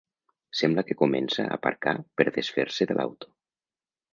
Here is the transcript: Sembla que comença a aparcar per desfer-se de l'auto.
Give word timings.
Sembla 0.61 0.83
que 0.87 0.95
comença 1.01 1.45
a 1.45 1.57
aparcar 1.59 1.95
per 2.21 2.27
desfer-se 2.39 2.89
de 2.93 2.99
l'auto. 3.01 3.31